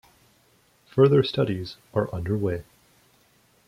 [0.87, 2.63] Further studies are underway.